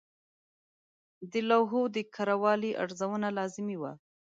[1.31, 3.93] د لوحو د کره والي ارزونه لازمي وه.